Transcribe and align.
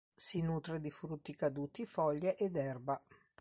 Si 0.15 0.41
nutre 0.41 0.79
di 0.81 0.89
frutti 0.89 1.35
caduti, 1.35 1.85
foglie 1.85 2.35
ed 2.35 2.55
erba. 2.55 2.99